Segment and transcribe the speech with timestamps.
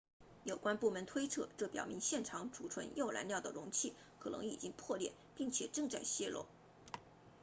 [0.45, 6.47] 有关部门推测这表明现场储存铀燃料的容器可能已经破裂并且正在泄漏